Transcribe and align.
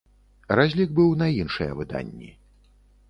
Разлік 0.59 0.95
быў 0.99 1.13
на 1.21 1.27
іншыя 1.43 1.77
выданні. 1.83 2.31